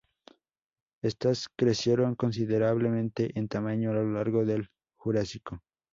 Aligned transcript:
Estas 1.03 1.47
crecieron 1.55 2.15
considerablemente 2.15 3.37
en 3.37 3.47
tamaño 3.47 3.91
a 3.91 3.93
lo 3.93 4.11
largo 4.11 4.43
del 4.45 4.71
Jurásico. 4.97 5.61